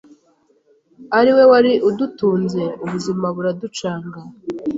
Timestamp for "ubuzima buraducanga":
2.83-4.19